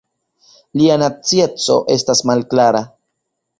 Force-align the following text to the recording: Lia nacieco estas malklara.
Lia 0.81 0.95
nacieco 1.01 1.77
estas 1.99 2.25
malklara. 2.33 2.85